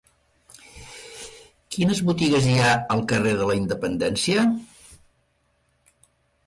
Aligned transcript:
Quines 1.75 2.01
botigues 2.07 2.47
hi 2.53 2.57
ha 2.63 2.73
al 2.97 3.05
carrer 3.13 3.35
de 3.43 3.51
la 3.51 3.59
Independència? 3.61 4.49